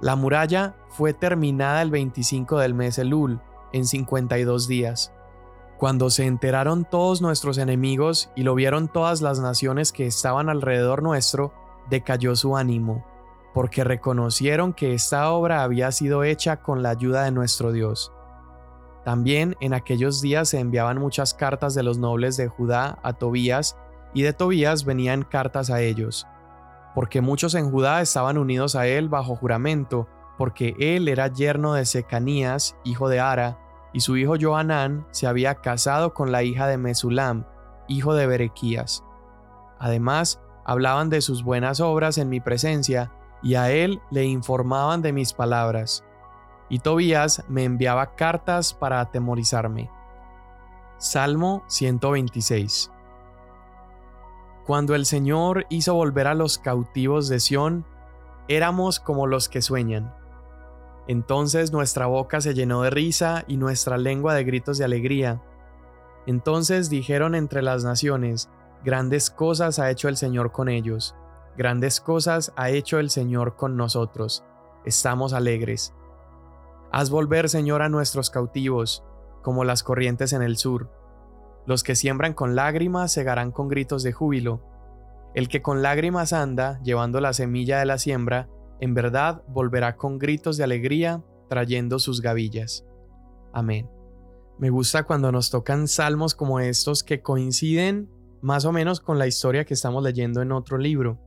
La 0.00 0.16
muralla 0.16 0.74
fue 0.88 1.14
terminada 1.14 1.80
el 1.80 1.92
25 1.92 2.58
del 2.58 2.74
mes 2.74 2.98
Elul, 2.98 3.40
en 3.72 3.86
52 3.86 4.66
días. 4.66 5.12
Cuando 5.78 6.10
se 6.10 6.26
enteraron 6.26 6.84
todos 6.84 7.22
nuestros 7.22 7.56
enemigos 7.56 8.32
y 8.34 8.42
lo 8.42 8.56
vieron 8.56 8.88
todas 8.88 9.22
las 9.22 9.38
naciones 9.38 9.92
que 9.92 10.08
estaban 10.08 10.48
alrededor 10.48 11.04
nuestro, 11.04 11.54
decayó 11.88 12.34
su 12.34 12.56
ánimo 12.56 13.06
porque 13.54 13.84
reconocieron 13.84 14.72
que 14.72 14.92
esta 14.92 15.30
obra 15.30 15.62
había 15.62 15.92
sido 15.92 16.24
hecha 16.24 16.62
con 16.62 16.82
la 16.82 16.90
ayuda 16.90 17.22
de 17.22 17.30
nuestro 17.30 17.70
Dios. 17.70 18.10
También 19.04 19.56
en 19.60 19.74
aquellos 19.74 20.20
días 20.20 20.48
se 20.50 20.60
enviaban 20.60 20.98
muchas 20.98 21.34
cartas 21.34 21.74
de 21.74 21.82
los 21.82 21.98
nobles 21.98 22.36
de 22.36 22.48
Judá 22.48 22.98
a 23.02 23.12
Tobías, 23.14 23.76
y 24.14 24.22
de 24.22 24.32
Tobías 24.32 24.84
venían 24.84 25.22
cartas 25.22 25.70
a 25.70 25.80
ellos, 25.80 26.26
porque 26.94 27.20
muchos 27.20 27.54
en 27.54 27.70
Judá 27.70 28.00
estaban 28.00 28.38
unidos 28.38 28.76
a 28.76 28.86
él 28.86 29.08
bajo 29.08 29.36
juramento, 29.36 30.08
porque 30.38 30.74
él 30.78 31.08
era 31.08 31.28
yerno 31.28 31.74
de 31.74 31.84
Secanías, 31.84 32.76
hijo 32.84 33.08
de 33.08 33.20
Ara, 33.20 33.58
y 33.92 34.00
su 34.00 34.16
hijo 34.16 34.34
Johanán 34.40 35.06
se 35.10 35.26
había 35.26 35.56
casado 35.56 36.14
con 36.14 36.32
la 36.32 36.42
hija 36.42 36.66
de 36.66 36.78
Mesulam, 36.78 37.44
hijo 37.88 38.14
de 38.14 38.26
Berequías. 38.26 39.04
Además, 39.78 40.40
hablaban 40.64 41.10
de 41.10 41.20
sus 41.20 41.42
buenas 41.42 41.80
obras 41.80 42.18
en 42.18 42.28
mi 42.28 42.40
presencia, 42.40 43.12
y 43.42 43.56
a 43.56 43.70
él 43.70 44.00
le 44.10 44.24
informaban 44.24 45.02
de 45.02 45.12
mis 45.12 45.32
palabras. 45.32 46.04
Y 46.72 46.80
Tobías 46.80 47.44
me 47.48 47.62
enviaba 47.62 48.16
cartas 48.16 48.74
para 48.74 48.98
atemorizarme. 48.98 49.88
Salmo 50.98 51.62
126 51.68 52.90
Cuando 54.66 54.96
el 54.96 55.06
Señor 55.06 55.66
hizo 55.68 55.94
volver 55.94 56.26
a 56.26 56.34
los 56.34 56.58
cautivos 56.58 57.28
de 57.28 57.38
Sión, 57.38 57.86
éramos 58.48 58.98
como 58.98 59.28
los 59.28 59.48
que 59.48 59.62
sueñan. 59.62 60.12
Entonces 61.06 61.70
nuestra 61.70 62.06
boca 62.06 62.40
se 62.40 62.54
llenó 62.54 62.82
de 62.82 62.90
risa 62.90 63.44
y 63.46 63.56
nuestra 63.56 63.98
lengua 63.98 64.34
de 64.34 64.42
gritos 64.42 64.78
de 64.78 64.84
alegría. 64.84 65.40
Entonces 66.26 66.90
dijeron 66.90 67.36
entre 67.36 67.62
las 67.62 67.84
naciones, 67.84 68.50
grandes 68.84 69.30
cosas 69.30 69.78
ha 69.78 69.90
hecho 69.90 70.08
el 70.08 70.16
Señor 70.16 70.50
con 70.50 70.68
ellos 70.68 71.14
Grandes 71.56 72.00
cosas 72.00 72.50
ha 72.56 72.70
hecho 72.70 72.98
el 72.98 73.10
Señor 73.10 73.56
con 73.56 73.76
nosotros. 73.76 74.42
Estamos 74.86 75.34
alegres. 75.34 75.92
Haz 76.92 77.08
volver, 77.08 77.48
Señor, 77.48 77.80
a 77.80 77.88
nuestros 77.88 78.28
cautivos, 78.28 79.02
como 79.42 79.64
las 79.64 79.82
corrientes 79.82 80.34
en 80.34 80.42
el 80.42 80.58
sur. 80.58 80.90
Los 81.66 81.82
que 81.82 81.96
siembran 81.96 82.34
con 82.34 82.54
lágrimas 82.54 83.10
segarán 83.10 83.50
con 83.50 83.68
gritos 83.68 84.02
de 84.02 84.12
júbilo. 84.12 84.62
El 85.34 85.48
que 85.48 85.62
con 85.62 85.80
lágrimas 85.80 86.34
anda, 86.34 86.80
llevando 86.82 87.20
la 87.20 87.32
semilla 87.32 87.78
de 87.78 87.86
la 87.86 87.96
siembra, 87.96 88.50
en 88.78 88.92
verdad 88.92 89.42
volverá 89.48 89.96
con 89.96 90.18
gritos 90.18 90.58
de 90.58 90.64
alegría, 90.64 91.22
trayendo 91.48 91.98
sus 91.98 92.20
gavillas. 92.20 92.84
Amén. 93.54 93.88
Me 94.58 94.68
gusta 94.68 95.04
cuando 95.04 95.32
nos 95.32 95.50
tocan 95.50 95.88
salmos 95.88 96.34
como 96.34 96.60
estos 96.60 97.02
que 97.02 97.22
coinciden 97.22 98.10
más 98.42 98.66
o 98.66 98.72
menos 98.72 99.00
con 99.00 99.18
la 99.18 99.26
historia 99.26 99.64
que 99.64 99.74
estamos 99.74 100.02
leyendo 100.02 100.42
en 100.42 100.52
otro 100.52 100.76
libro. 100.76 101.18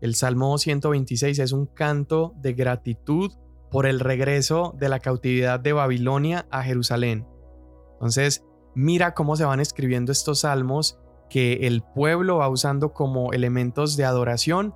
El 0.00 0.14
Salmo 0.14 0.56
126 0.58 1.40
es 1.40 1.50
un 1.50 1.66
canto 1.66 2.34
de 2.36 2.52
gratitud 2.52 3.32
por 3.72 3.86
el 3.86 4.00
regreso 4.00 4.74
de 4.78 4.90
la 4.90 5.00
cautividad 5.00 5.58
de 5.58 5.72
Babilonia 5.72 6.46
a 6.50 6.62
Jerusalén. 6.62 7.26
Entonces, 7.94 8.44
mira 8.74 9.14
cómo 9.14 9.34
se 9.34 9.46
van 9.46 9.60
escribiendo 9.60 10.12
estos 10.12 10.40
salmos 10.40 11.00
que 11.30 11.66
el 11.66 11.82
pueblo 11.82 12.36
va 12.36 12.48
usando 12.50 12.92
como 12.92 13.32
elementos 13.32 13.96
de 13.96 14.04
adoración, 14.04 14.74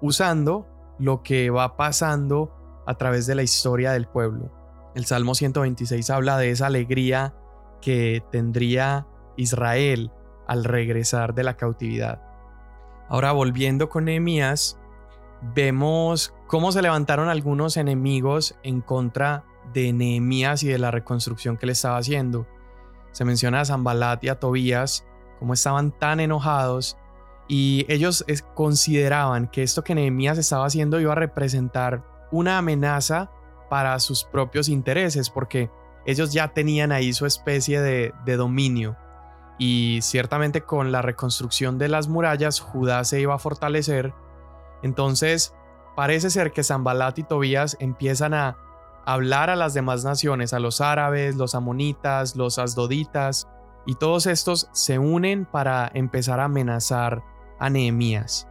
usando 0.00 0.68
lo 1.00 1.22
que 1.24 1.50
va 1.50 1.76
pasando 1.76 2.54
a 2.86 2.94
través 2.94 3.26
de 3.26 3.34
la 3.34 3.42
historia 3.42 3.90
del 3.90 4.06
pueblo. 4.06 4.52
El 4.94 5.04
Salmo 5.06 5.34
126 5.34 6.08
habla 6.10 6.38
de 6.38 6.50
esa 6.50 6.66
alegría 6.66 7.34
que 7.80 8.22
tendría 8.30 9.08
Israel 9.36 10.12
al 10.46 10.64
regresar 10.64 11.34
de 11.34 11.42
la 11.42 11.56
cautividad. 11.56 12.22
Ahora 13.08 13.32
volviendo 13.32 13.88
con 13.88 14.04
Nehemías, 14.04 14.79
vemos 15.54 16.34
cómo 16.46 16.72
se 16.72 16.82
levantaron 16.82 17.28
algunos 17.28 17.76
enemigos 17.76 18.56
en 18.62 18.80
contra 18.80 19.44
de 19.72 19.92
Nehemías 19.92 20.62
y 20.62 20.68
de 20.68 20.78
la 20.78 20.90
reconstrucción 20.90 21.56
que 21.56 21.66
le 21.66 21.72
estaba 21.72 21.98
haciendo. 21.98 22.46
Se 23.12 23.24
menciona 23.24 23.60
a 23.60 23.64
Zambalat 23.64 24.22
y 24.24 24.28
a 24.28 24.38
Tobías, 24.38 25.06
cómo 25.38 25.54
estaban 25.54 25.92
tan 25.92 26.20
enojados 26.20 26.96
y 27.48 27.84
ellos 27.88 28.24
consideraban 28.54 29.48
que 29.48 29.62
esto 29.62 29.82
que 29.82 29.94
Nehemías 29.94 30.38
estaba 30.38 30.66
haciendo 30.66 31.00
iba 31.00 31.12
a 31.12 31.16
representar 31.16 32.04
una 32.30 32.58
amenaza 32.58 33.30
para 33.68 33.98
sus 33.98 34.24
propios 34.24 34.68
intereses, 34.68 35.30
porque 35.30 35.70
ellos 36.06 36.32
ya 36.32 36.48
tenían 36.48 36.92
ahí 36.92 37.12
su 37.12 37.26
especie 37.26 37.80
de, 37.80 38.12
de 38.24 38.36
dominio 38.36 38.96
y 39.60 39.98
ciertamente 40.00 40.62
con 40.62 40.90
la 40.90 41.02
reconstrucción 41.02 41.76
de 41.76 41.88
las 41.88 42.08
murallas 42.08 42.60
Judá 42.60 43.04
se 43.04 43.20
iba 43.20 43.34
a 43.34 43.38
fortalecer. 43.38 44.14
Entonces 44.82 45.54
parece 45.96 46.30
ser 46.30 46.52
que 46.52 46.64
Zambalat 46.64 47.18
y 47.18 47.22
Tobías 47.22 47.76
empiezan 47.80 48.34
a 48.34 48.56
hablar 49.04 49.50
a 49.50 49.56
las 49.56 49.74
demás 49.74 50.04
naciones, 50.04 50.52
a 50.52 50.60
los 50.60 50.80
árabes, 50.80 51.36
los 51.36 51.54
amonitas, 51.54 52.36
los 52.36 52.58
asdoditas, 52.58 53.48
y 53.86 53.94
todos 53.94 54.26
estos 54.26 54.68
se 54.72 54.98
unen 54.98 55.46
para 55.46 55.90
empezar 55.94 56.40
a 56.40 56.44
amenazar 56.44 57.22
a 57.58 57.70
Nehemías. 57.70 58.46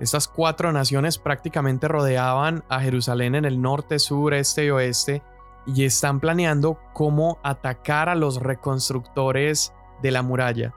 Estas 0.00 0.28
cuatro 0.28 0.72
naciones 0.72 1.18
prácticamente 1.18 1.88
rodeaban 1.88 2.64
a 2.68 2.80
Jerusalén 2.80 3.34
en 3.34 3.44
el 3.44 3.62
norte, 3.62 3.98
sur, 3.98 4.34
este 4.34 4.66
y 4.66 4.70
oeste 4.70 5.22
y 5.66 5.84
están 5.84 6.20
planeando 6.20 6.78
cómo 6.92 7.38
atacar 7.42 8.08
a 8.08 8.14
los 8.14 8.40
reconstructores 8.40 9.72
de 10.02 10.10
la 10.10 10.22
muralla. 10.22 10.74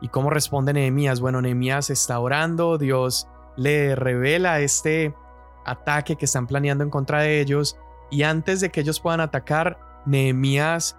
¿Y 0.00 0.08
cómo 0.08 0.30
responde 0.30 0.72
Nehemías? 0.72 1.20
Bueno, 1.20 1.42
Nehemías 1.42 1.90
está 1.90 2.20
orando, 2.20 2.78
Dios 2.78 3.26
le 3.58 3.96
revela 3.96 4.60
este 4.60 5.14
ataque 5.64 6.14
que 6.16 6.26
están 6.26 6.46
planeando 6.46 6.84
en 6.84 6.90
contra 6.90 7.22
de 7.22 7.40
ellos 7.40 7.76
y 8.08 8.22
antes 8.22 8.60
de 8.60 8.70
que 8.70 8.80
ellos 8.80 9.00
puedan 9.00 9.20
atacar, 9.20 10.02
Nehemías 10.06 10.96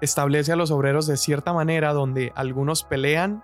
establece 0.00 0.52
a 0.52 0.56
los 0.56 0.70
obreros 0.70 1.08
de 1.08 1.16
cierta 1.16 1.52
manera 1.52 1.92
donde 1.92 2.32
algunos 2.36 2.84
pelean 2.84 3.42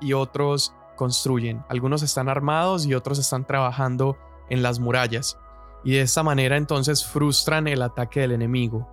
y 0.00 0.14
otros 0.14 0.74
construyen. 0.96 1.62
Algunos 1.68 2.02
están 2.02 2.30
armados 2.30 2.86
y 2.86 2.94
otros 2.94 3.18
están 3.18 3.46
trabajando 3.46 4.16
en 4.48 4.62
las 4.62 4.80
murallas. 4.80 5.38
Y 5.84 5.92
de 5.92 6.00
esta 6.00 6.22
manera 6.22 6.56
entonces 6.56 7.04
frustran 7.06 7.68
el 7.68 7.82
ataque 7.82 8.20
del 8.20 8.32
enemigo. 8.32 8.88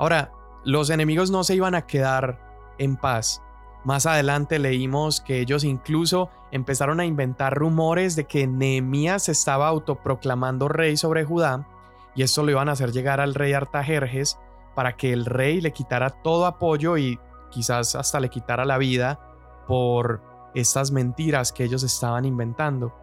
Ahora, 0.00 0.32
los 0.64 0.90
enemigos 0.90 1.30
no 1.30 1.44
se 1.44 1.54
iban 1.54 1.76
a 1.76 1.86
quedar 1.86 2.74
en 2.78 2.96
paz. 2.96 3.40
Más 3.84 4.06
adelante 4.06 4.58
leímos 4.58 5.20
que 5.20 5.40
ellos 5.40 5.64
incluso 5.64 6.28
empezaron 6.50 7.00
a 7.00 7.06
inventar 7.06 7.54
rumores 7.54 8.14
de 8.14 8.24
que 8.24 8.46
Nehemías 8.46 9.28
estaba 9.28 9.68
autoproclamando 9.68 10.68
rey 10.68 10.96
sobre 10.96 11.24
Judá 11.24 11.66
y 12.14 12.22
esto 12.22 12.42
lo 12.42 12.50
iban 12.50 12.68
a 12.68 12.72
hacer 12.72 12.92
llegar 12.92 13.20
al 13.20 13.34
rey 13.34 13.52
Artajerjes 13.52 14.38
para 14.74 14.96
que 14.96 15.12
el 15.12 15.24
rey 15.24 15.60
le 15.60 15.72
quitara 15.72 16.10
todo 16.10 16.46
apoyo 16.46 16.98
y 16.98 17.18
quizás 17.50 17.94
hasta 17.94 18.20
le 18.20 18.28
quitara 18.28 18.64
la 18.64 18.78
vida 18.78 19.18
por 19.66 20.22
estas 20.54 20.90
mentiras 20.90 21.52
que 21.52 21.64
ellos 21.64 21.82
estaban 21.82 22.24
inventando. 22.24 22.94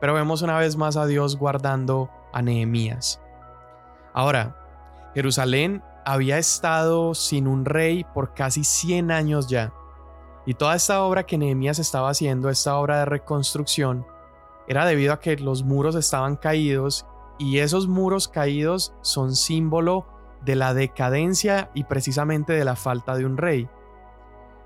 Pero 0.00 0.14
vemos 0.14 0.42
una 0.42 0.58
vez 0.58 0.76
más 0.76 0.96
a 0.96 1.06
Dios 1.06 1.36
guardando 1.36 2.10
a 2.32 2.42
Nehemías. 2.42 3.20
Ahora, 4.12 4.56
Jerusalén 5.14 5.82
había 6.04 6.38
estado 6.38 7.14
sin 7.14 7.46
un 7.46 7.64
rey 7.64 8.04
por 8.14 8.34
casi 8.34 8.64
100 8.64 9.10
años 9.10 9.48
ya. 9.48 9.72
Y 10.44 10.54
toda 10.54 10.74
esta 10.74 11.02
obra 11.02 11.24
que 11.24 11.38
Nehemías 11.38 11.78
estaba 11.78 12.10
haciendo, 12.10 12.50
esta 12.50 12.76
obra 12.76 13.00
de 13.00 13.04
reconstrucción, 13.04 14.06
era 14.66 14.84
debido 14.84 15.12
a 15.12 15.20
que 15.20 15.36
los 15.36 15.62
muros 15.62 15.94
estaban 15.94 16.36
caídos 16.36 17.06
y 17.38 17.58
esos 17.58 17.88
muros 17.88 18.28
caídos 18.28 18.94
son 19.02 19.34
símbolo 19.34 20.06
de 20.44 20.56
la 20.56 20.74
decadencia 20.74 21.70
y 21.74 21.84
precisamente 21.84 22.52
de 22.52 22.64
la 22.64 22.76
falta 22.76 23.14
de 23.16 23.26
un 23.26 23.36
rey. 23.36 23.68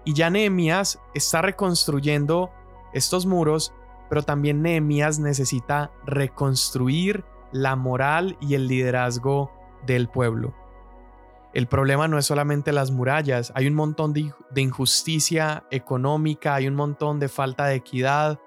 Y 0.04 0.14
ya 0.14 0.30
Nehemías 0.30 1.00
está 1.14 1.42
reconstruyendo 1.42 2.50
estos 2.92 3.26
muros, 3.26 3.74
pero 4.08 4.22
también 4.22 4.62
Nehemías 4.62 5.18
necesita 5.18 5.90
reconstruir 6.04 7.24
la 7.52 7.76
moral 7.76 8.36
y 8.40 8.54
el 8.54 8.68
liderazgo 8.68 9.50
del 9.84 10.08
pueblo. 10.08 10.54
El 11.56 11.68
problema 11.68 12.06
no 12.06 12.18
es 12.18 12.26
solamente 12.26 12.70
las 12.70 12.90
murallas, 12.90 13.50
hay 13.54 13.66
un 13.66 13.72
montón 13.72 14.12
de, 14.12 14.30
injusticia 14.56 15.64
económica, 15.70 16.54
hay 16.54 16.68
un 16.68 16.74
montón 16.74 17.18
de 17.18 17.30
falta 17.30 17.64
de 17.64 17.76
equidad, 17.76 18.38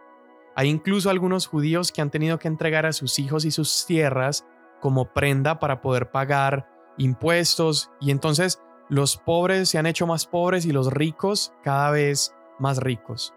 hay 0.55 0.69
incluso 0.69 1.09
algunos 1.09 1.47
judíos 1.47 1.91
que 1.91 2.03
han 2.03 2.11
tenido 2.11 2.37
que 2.37 2.47
entregar 2.47 2.85
a 2.85 2.93
sus 2.93 3.17
hijos 3.17 3.45
y 3.45 3.49
sus 3.49 3.87
tierras 3.87 4.45
como 4.79 5.11
prenda 5.11 5.57
para 5.57 5.81
poder 5.81 6.11
pagar 6.11 6.69
impuestos 6.99 7.89
y 7.99 8.11
entonces 8.11 8.61
los 8.89 9.17
pobres 9.17 9.69
se 9.69 9.79
han 9.79 9.87
hecho 9.87 10.05
más 10.05 10.27
pobres 10.27 10.67
y 10.67 10.71
los 10.71 10.93
ricos 10.93 11.51
cada 11.63 11.89
vez 11.89 12.35
más 12.59 12.77
ricos. 12.77 13.33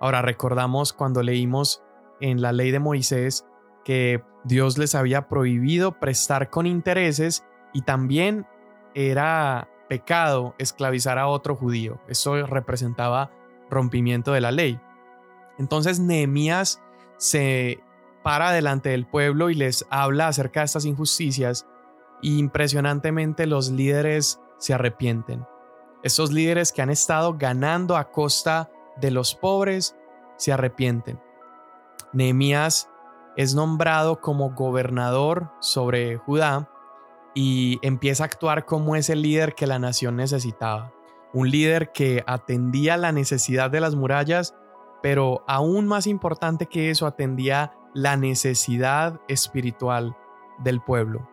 Ahora 0.00 0.22
recordamos 0.22 0.94
cuando 0.94 1.22
leímos 1.22 1.82
en 2.22 2.40
la 2.40 2.52
ley 2.52 2.70
de 2.70 2.78
Moisés 2.78 3.44
que 3.84 4.24
Dios 4.44 4.78
les 4.78 4.94
había 4.94 5.28
prohibido 5.28 6.00
prestar 6.00 6.48
con 6.48 6.66
intereses 6.66 7.44
y 7.74 7.82
también 7.82 8.46
era 8.94 9.68
pecado 9.88 10.54
esclavizar 10.58 11.18
a 11.18 11.28
otro 11.28 11.56
judío. 11.56 12.00
Eso 12.08 12.46
representaba 12.46 13.30
rompimiento 13.70 14.32
de 14.32 14.40
la 14.40 14.52
ley. 14.52 14.80
Entonces 15.58 15.98
Nehemías 15.98 16.80
se 17.16 17.80
para 18.22 18.52
delante 18.52 18.90
del 18.90 19.06
pueblo 19.06 19.50
y 19.50 19.54
les 19.54 19.86
habla 19.90 20.28
acerca 20.28 20.60
de 20.60 20.66
estas 20.66 20.84
injusticias 20.84 21.66
y 22.20 22.38
impresionantemente 22.38 23.46
los 23.46 23.70
líderes 23.70 24.40
se 24.58 24.74
arrepienten. 24.74 25.46
Esos 26.02 26.32
líderes 26.32 26.72
que 26.72 26.82
han 26.82 26.90
estado 26.90 27.36
ganando 27.38 27.96
a 27.96 28.10
costa 28.10 28.70
de 28.96 29.10
los 29.10 29.34
pobres 29.34 29.96
se 30.36 30.52
arrepienten. 30.52 31.20
Nehemías 32.12 32.90
es 33.36 33.54
nombrado 33.54 34.20
como 34.20 34.50
gobernador 34.50 35.50
sobre 35.60 36.16
Judá 36.16 36.68
y 37.40 37.78
empieza 37.82 38.24
a 38.24 38.26
actuar 38.26 38.64
como 38.64 38.96
ese 38.96 39.14
líder 39.14 39.54
que 39.54 39.68
la 39.68 39.78
nación 39.78 40.16
necesitaba. 40.16 40.92
Un 41.32 41.48
líder 41.48 41.92
que 41.92 42.24
atendía 42.26 42.96
la 42.96 43.12
necesidad 43.12 43.70
de 43.70 43.78
las 43.78 43.94
murallas, 43.94 44.56
pero 45.04 45.44
aún 45.46 45.86
más 45.86 46.08
importante 46.08 46.66
que 46.66 46.90
eso, 46.90 47.06
atendía 47.06 47.74
la 47.94 48.16
necesidad 48.16 49.20
espiritual 49.28 50.16
del 50.58 50.80
pueblo. 50.80 51.30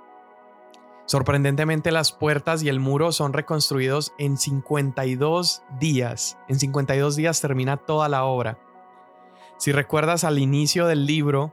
Sorprendentemente 1.07 1.91
las 1.91 2.11
puertas 2.11 2.61
y 2.61 2.69
el 2.69 2.79
muro 2.79 3.11
son 3.11 3.33
reconstruidos 3.33 4.13
en 4.19 4.37
52 4.37 5.63
días. 5.79 6.37
En 6.47 6.59
52 6.59 7.15
días 7.15 7.41
termina 7.41 7.77
toda 7.77 8.09
la 8.09 8.25
obra. 8.25 8.59
Si 9.57 9.71
recuerdas 9.71 10.23
al 10.23 10.37
inicio 10.37 10.85
del 10.85 11.07
libro, 11.07 11.51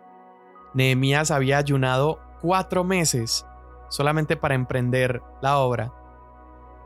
Nehemías 0.74 1.30
había 1.30 1.56
ayunado 1.56 2.20
cuatro 2.42 2.84
meses 2.84 3.46
solamente 3.92 4.38
para 4.38 4.54
emprender 4.54 5.22
la 5.42 5.58
obra. 5.58 5.92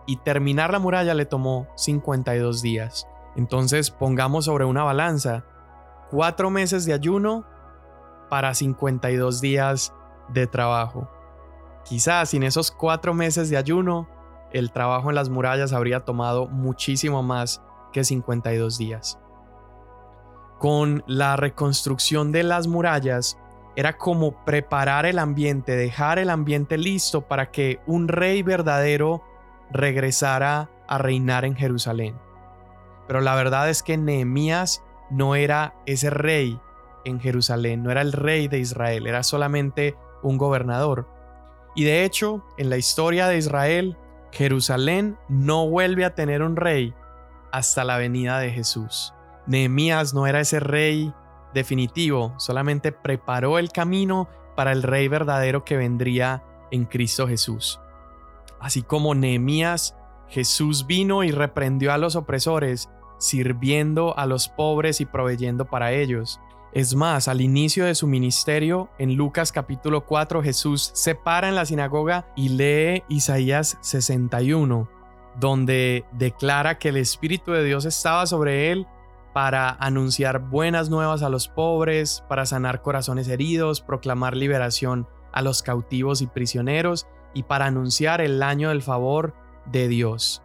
Y 0.06 0.16
terminar 0.18 0.72
la 0.72 0.80
muralla 0.80 1.14
le 1.14 1.24
tomó 1.24 1.68
52 1.76 2.62
días. 2.62 3.08
Entonces 3.36 3.90
pongamos 3.90 4.46
sobre 4.46 4.64
una 4.64 4.82
balanza 4.82 5.44
cuatro 6.10 6.50
meses 6.50 6.84
de 6.84 6.94
ayuno 6.94 7.44
para 8.28 8.54
52 8.54 9.40
días 9.40 9.94
de 10.28 10.48
trabajo. 10.48 11.08
Quizás 11.84 12.30
sin 12.30 12.42
esos 12.42 12.72
cuatro 12.72 13.14
meses 13.14 13.50
de 13.50 13.56
ayuno, 13.56 14.08
el 14.52 14.72
trabajo 14.72 15.10
en 15.10 15.14
las 15.14 15.28
murallas 15.28 15.72
habría 15.72 16.04
tomado 16.04 16.48
muchísimo 16.48 17.22
más 17.22 17.62
que 17.92 18.02
52 18.02 18.78
días. 18.78 19.20
Con 20.58 21.04
la 21.06 21.36
reconstrucción 21.36 22.32
de 22.32 22.42
las 22.42 22.66
murallas, 22.66 23.38
era 23.76 23.98
como 23.98 24.44
preparar 24.44 25.04
el 25.06 25.18
ambiente, 25.18 25.76
dejar 25.76 26.18
el 26.18 26.30
ambiente 26.30 26.78
listo 26.78 27.22
para 27.22 27.50
que 27.50 27.78
un 27.86 28.08
rey 28.08 28.42
verdadero 28.42 29.22
regresara 29.70 30.70
a 30.88 30.98
reinar 30.98 31.44
en 31.44 31.54
Jerusalén. 31.54 32.16
Pero 33.06 33.20
la 33.20 33.34
verdad 33.34 33.68
es 33.68 33.82
que 33.82 33.98
Nehemías 33.98 34.82
no 35.10 35.34
era 35.34 35.74
ese 35.84 36.10
rey 36.10 36.58
en 37.04 37.20
Jerusalén, 37.20 37.82
no 37.82 37.90
era 37.90 38.00
el 38.00 38.12
rey 38.12 38.48
de 38.48 38.58
Israel, 38.58 39.06
era 39.06 39.22
solamente 39.22 39.94
un 40.22 40.38
gobernador. 40.38 41.08
Y 41.74 41.84
de 41.84 42.04
hecho, 42.04 42.44
en 42.56 42.70
la 42.70 42.78
historia 42.78 43.28
de 43.28 43.36
Israel, 43.36 43.96
Jerusalén 44.32 45.18
no 45.28 45.68
vuelve 45.68 46.04
a 46.04 46.14
tener 46.14 46.42
un 46.42 46.56
rey 46.56 46.94
hasta 47.52 47.84
la 47.84 47.98
venida 47.98 48.38
de 48.38 48.50
Jesús. 48.50 49.12
Nehemías 49.46 50.14
no 50.14 50.26
era 50.26 50.40
ese 50.40 50.60
rey 50.60 51.12
definitivo, 51.56 52.34
solamente 52.36 52.92
preparó 52.92 53.58
el 53.58 53.72
camino 53.72 54.28
para 54.54 54.72
el 54.72 54.82
rey 54.82 55.08
verdadero 55.08 55.64
que 55.64 55.76
vendría 55.76 56.44
en 56.70 56.84
Cristo 56.84 57.26
Jesús. 57.26 57.80
Así 58.60 58.82
como 58.82 59.14
Nehemías, 59.14 59.96
Jesús 60.28 60.86
vino 60.86 61.24
y 61.24 61.30
reprendió 61.30 61.92
a 61.92 61.98
los 61.98 62.14
opresores, 62.14 62.90
sirviendo 63.18 64.16
a 64.18 64.26
los 64.26 64.48
pobres 64.48 65.00
y 65.00 65.06
proveyendo 65.06 65.64
para 65.64 65.92
ellos. 65.92 66.40
Es 66.72 66.94
más, 66.94 67.26
al 67.26 67.40
inicio 67.40 67.86
de 67.86 67.94
su 67.94 68.06
ministerio, 68.06 68.90
en 68.98 69.14
Lucas 69.14 69.50
capítulo 69.50 70.04
4, 70.04 70.42
Jesús 70.42 70.90
se 70.94 71.14
para 71.14 71.48
en 71.48 71.54
la 71.54 71.64
sinagoga 71.64 72.28
y 72.36 72.50
lee 72.50 73.02
Isaías 73.08 73.78
61, 73.80 74.88
donde 75.40 76.04
declara 76.12 76.78
que 76.78 76.90
el 76.90 76.98
Espíritu 76.98 77.52
de 77.52 77.64
Dios 77.64 77.86
estaba 77.86 78.26
sobre 78.26 78.72
él 78.72 78.86
para 79.36 79.76
anunciar 79.80 80.38
buenas 80.38 80.88
nuevas 80.88 81.22
a 81.22 81.28
los 81.28 81.46
pobres, 81.46 82.24
para 82.26 82.46
sanar 82.46 82.80
corazones 82.80 83.28
heridos, 83.28 83.82
proclamar 83.82 84.34
liberación 84.34 85.06
a 85.30 85.42
los 85.42 85.62
cautivos 85.62 86.22
y 86.22 86.26
prisioneros 86.26 87.06
y 87.34 87.42
para 87.42 87.66
anunciar 87.66 88.22
el 88.22 88.42
año 88.42 88.70
del 88.70 88.80
favor 88.80 89.34
de 89.66 89.88
Dios. 89.88 90.42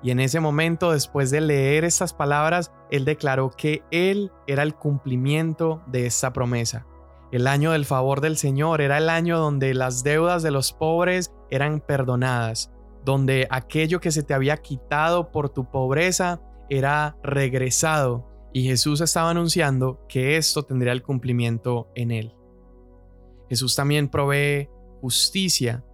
Y 0.00 0.12
en 0.12 0.20
ese 0.20 0.38
momento, 0.38 0.92
después 0.92 1.32
de 1.32 1.40
leer 1.40 1.82
estas 1.82 2.14
palabras, 2.14 2.70
él 2.92 3.04
declaró 3.04 3.50
que 3.50 3.82
él 3.90 4.30
era 4.46 4.62
el 4.62 4.76
cumplimiento 4.76 5.82
de 5.88 6.06
esta 6.06 6.32
promesa. 6.32 6.86
El 7.32 7.48
año 7.48 7.72
del 7.72 7.84
favor 7.84 8.20
del 8.20 8.36
Señor 8.36 8.80
era 8.80 8.98
el 8.98 9.08
año 9.08 9.40
donde 9.40 9.74
las 9.74 10.04
deudas 10.04 10.44
de 10.44 10.52
los 10.52 10.72
pobres 10.72 11.32
eran 11.50 11.80
perdonadas, 11.80 12.70
donde 13.04 13.48
aquello 13.50 14.00
que 14.00 14.12
se 14.12 14.22
te 14.22 14.34
había 14.34 14.58
quitado 14.58 15.32
por 15.32 15.48
tu 15.48 15.68
pobreza 15.68 16.40
era 16.68 17.16
regresado 17.22 18.28
y 18.52 18.64
Jesús 18.64 19.00
estaba 19.00 19.30
anunciando 19.30 20.04
que 20.08 20.36
esto 20.36 20.62
tendría 20.62 20.92
el 20.92 21.02
cumplimiento 21.02 21.90
en 21.94 22.10
él. 22.12 22.34
Jesús 23.48 23.74
también 23.74 24.08
provee 24.08 24.68
justicia 25.00 25.84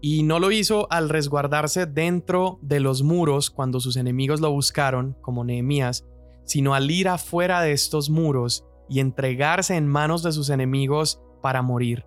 y 0.00 0.22
no 0.22 0.38
lo 0.38 0.50
hizo 0.50 0.90
al 0.90 1.08
resguardarse 1.08 1.86
dentro 1.86 2.58
de 2.62 2.80
los 2.80 3.02
muros 3.02 3.50
cuando 3.50 3.80
sus 3.80 3.96
enemigos 3.96 4.40
lo 4.40 4.50
buscaron, 4.50 5.16
como 5.20 5.44
Nehemías, 5.44 6.06
sino 6.44 6.74
al 6.74 6.90
ir 6.90 7.08
afuera 7.08 7.60
de 7.60 7.72
estos 7.72 8.10
muros 8.10 8.64
y 8.88 9.00
entregarse 9.00 9.76
en 9.76 9.86
manos 9.86 10.22
de 10.22 10.32
sus 10.32 10.50
enemigos 10.50 11.20
para 11.42 11.62
morir. 11.62 12.06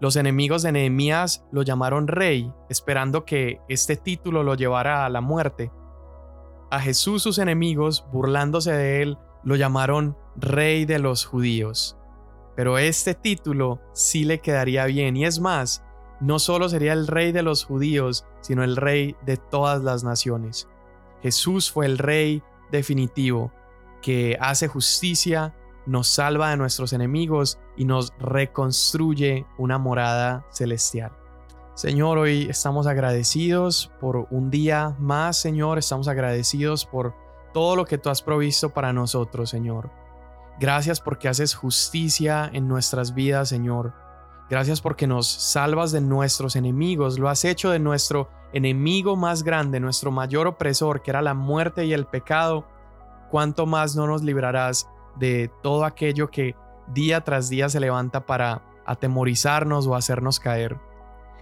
Los 0.00 0.16
enemigos 0.16 0.62
de 0.62 0.72
Nehemías 0.72 1.44
lo 1.52 1.62
llamaron 1.62 2.06
rey, 2.06 2.50
esperando 2.68 3.24
que 3.24 3.60
este 3.68 3.96
título 3.96 4.42
lo 4.42 4.54
llevara 4.54 5.04
a 5.04 5.10
la 5.10 5.20
muerte, 5.20 5.70
a 6.70 6.80
Jesús 6.80 7.22
sus 7.22 7.38
enemigos, 7.38 8.06
burlándose 8.12 8.72
de 8.72 9.02
él, 9.02 9.18
lo 9.44 9.56
llamaron 9.56 10.16
Rey 10.36 10.84
de 10.84 10.98
los 10.98 11.24
Judíos. 11.24 11.96
Pero 12.56 12.78
este 12.78 13.14
título 13.14 13.80
sí 13.92 14.24
le 14.24 14.40
quedaría 14.40 14.86
bien 14.86 15.16
y 15.16 15.24
es 15.24 15.40
más, 15.40 15.84
no 16.20 16.38
solo 16.38 16.68
sería 16.68 16.94
el 16.94 17.06
Rey 17.06 17.32
de 17.32 17.42
los 17.42 17.64
Judíos, 17.64 18.26
sino 18.40 18.64
el 18.64 18.76
Rey 18.76 19.14
de 19.26 19.36
todas 19.36 19.82
las 19.82 20.02
naciones. 20.02 20.68
Jesús 21.22 21.70
fue 21.70 21.86
el 21.86 21.98
Rey 21.98 22.42
definitivo, 22.72 23.52
que 24.02 24.36
hace 24.40 24.68
justicia, 24.68 25.54
nos 25.86 26.08
salva 26.08 26.50
de 26.50 26.56
nuestros 26.56 26.92
enemigos 26.92 27.58
y 27.76 27.84
nos 27.84 28.12
reconstruye 28.18 29.46
una 29.58 29.78
morada 29.78 30.44
celestial. 30.50 31.12
Señor, 31.76 32.16
hoy 32.16 32.46
estamos 32.48 32.86
agradecidos 32.86 33.92
por 34.00 34.28
un 34.30 34.48
día 34.48 34.96
más, 34.98 35.36
Señor, 35.36 35.76
estamos 35.76 36.08
agradecidos 36.08 36.86
por 36.86 37.14
todo 37.52 37.76
lo 37.76 37.84
que 37.84 37.98
tú 37.98 38.08
has 38.08 38.22
provisto 38.22 38.70
para 38.70 38.94
nosotros, 38.94 39.50
Señor. 39.50 39.90
Gracias 40.58 41.02
porque 41.02 41.28
haces 41.28 41.54
justicia 41.54 42.48
en 42.50 42.66
nuestras 42.66 43.12
vidas, 43.12 43.50
Señor. 43.50 43.92
Gracias 44.48 44.80
porque 44.80 45.06
nos 45.06 45.26
salvas 45.26 45.92
de 45.92 46.00
nuestros 46.00 46.56
enemigos, 46.56 47.18
lo 47.18 47.28
has 47.28 47.44
hecho 47.44 47.68
de 47.68 47.78
nuestro 47.78 48.30
enemigo 48.54 49.14
más 49.14 49.42
grande, 49.42 49.78
nuestro 49.78 50.10
mayor 50.10 50.46
opresor, 50.46 51.02
que 51.02 51.10
era 51.10 51.20
la 51.20 51.34
muerte 51.34 51.84
y 51.84 51.92
el 51.92 52.06
pecado. 52.06 52.66
¿Cuánto 53.30 53.66
más 53.66 53.94
no 53.94 54.06
nos 54.06 54.22
librarás 54.22 54.88
de 55.16 55.50
todo 55.62 55.84
aquello 55.84 56.30
que 56.30 56.56
día 56.94 57.20
tras 57.20 57.50
día 57.50 57.68
se 57.68 57.80
levanta 57.80 58.24
para 58.24 58.62
atemorizarnos 58.86 59.86
o 59.86 59.94
hacernos 59.94 60.40
caer? 60.40 60.78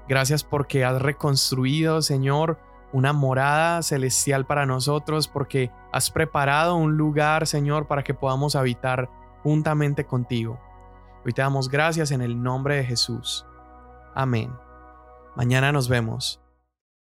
Gracias 0.08 0.44
porque 0.44 0.84
has 0.84 1.00
reconstruido, 1.00 2.02
Señor, 2.02 2.58
una 2.92 3.12
morada 3.12 3.82
celestial 3.82 4.46
para 4.46 4.66
nosotros, 4.66 5.28
porque 5.28 5.70
has 5.92 6.10
preparado 6.10 6.76
un 6.76 6.96
lugar, 6.96 7.46
Señor, 7.46 7.86
para 7.86 8.04
que 8.04 8.14
podamos 8.14 8.54
habitar 8.54 9.08
juntamente 9.42 10.04
contigo. 10.06 10.60
Hoy 11.24 11.32
te 11.32 11.42
damos 11.42 11.68
gracias 11.68 12.10
en 12.10 12.20
el 12.20 12.42
nombre 12.42 12.76
de 12.76 12.84
Jesús. 12.84 13.46
Amén. 14.14 14.52
Mañana 15.34 15.72
nos 15.72 15.88
vemos. 15.88 16.43